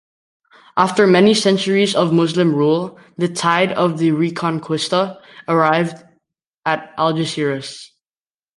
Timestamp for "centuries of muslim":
1.35-2.55